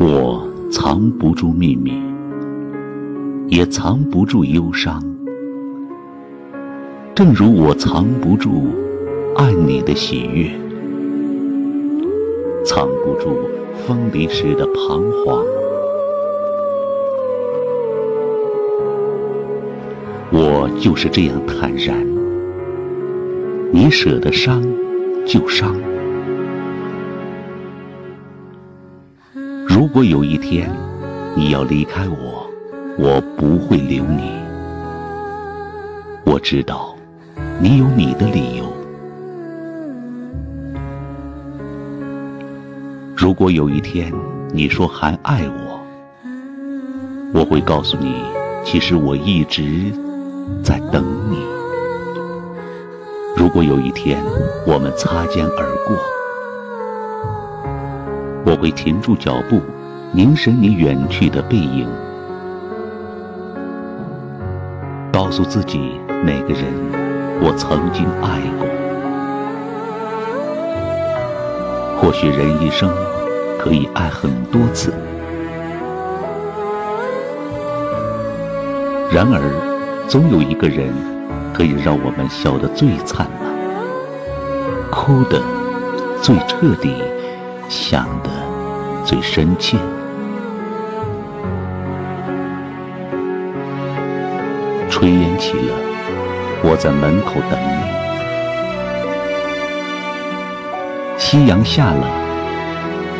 [0.00, 1.92] 我藏不住秘密，
[3.48, 5.02] 也藏不住忧伤。
[7.14, 8.68] 正如我藏不住
[9.36, 10.50] 爱你的喜悦，
[12.64, 13.36] 藏不住
[13.86, 15.44] 分离时的彷徨。
[20.60, 22.04] 我就是这样坦然，
[23.72, 24.60] 你舍得伤
[25.24, 25.72] 就伤。
[29.68, 30.68] 如果有一天
[31.36, 32.50] 你要离开我，
[32.98, 34.32] 我不会留你。
[36.24, 36.92] 我知道
[37.60, 38.64] 你有你的理由。
[43.16, 44.12] 如果有一天
[44.52, 45.80] 你说还爱我，
[47.32, 48.16] 我会告诉你，
[48.64, 49.92] 其实我一直
[50.62, 51.38] 在等你。
[53.36, 54.22] 如果有一天
[54.66, 55.96] 我们擦肩而过，
[58.44, 59.60] 我会停住脚步，
[60.12, 61.88] 凝神你远去的背影，
[65.12, 66.64] 告诉自己那个人
[67.40, 68.66] 我曾经爱过。
[72.00, 72.88] 或许人一生
[73.58, 74.92] 可以爱很多次，
[79.10, 79.40] 然而
[80.08, 80.88] 总有一个人
[81.52, 83.52] 可以让我们笑得最灿烂，
[84.90, 85.42] 哭得
[86.22, 86.94] 最彻底。
[87.68, 88.30] 想的
[89.04, 89.76] 最深切，
[94.90, 95.74] 炊烟起了，
[96.62, 97.84] 我在门口等你；
[101.18, 102.06] 夕阳下了，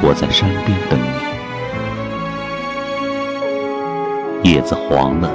[0.00, 0.96] 我在山边等
[4.44, 5.28] 你；叶子黄了，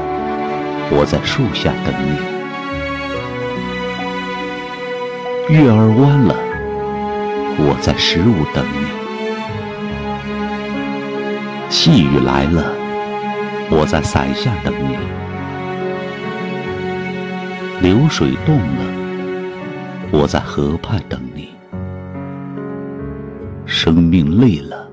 [0.93, 2.11] 我在树下等你；
[5.55, 6.35] 月儿弯了，
[7.57, 8.85] 我在十五等你。
[11.69, 12.73] 细雨来了，
[13.69, 14.97] 我在伞下等你；
[17.81, 18.83] 流水动了，
[20.11, 21.55] 我在河畔等你；
[23.65, 24.89] 生命累了，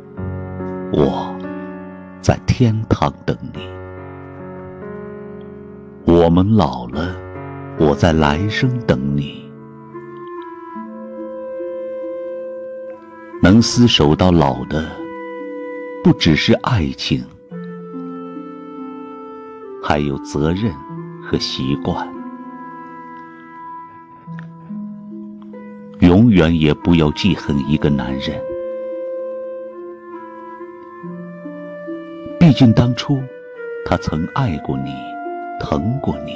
[0.93, 1.37] 我
[2.21, 3.61] 在天堂等你；
[6.29, 7.17] 我们老了，
[7.79, 9.51] 我在来生等你。
[13.43, 14.87] 能厮守到老的。
[16.05, 17.25] 不只是爱情，
[19.83, 20.71] 还有责任
[21.23, 22.07] 和习惯。
[26.01, 28.39] 永远也不要记恨一个男人，
[32.39, 33.19] 毕竟当初
[33.87, 34.93] 他曾爱过你，
[35.61, 36.33] 疼过你，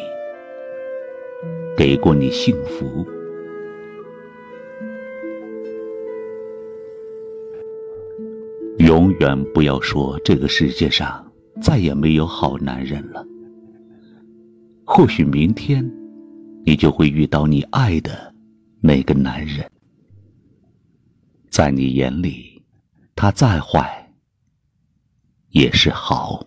[1.77, 3.07] 给过你幸福。
[8.79, 13.25] 永远不要说这个世界上再也没有好男人了。
[14.85, 15.89] 或许明天，
[16.65, 18.35] 你就会遇到你爱的
[18.81, 19.71] 那个男人，
[21.49, 22.63] 在你眼里，
[23.15, 24.13] 他再坏
[25.51, 26.45] 也是好。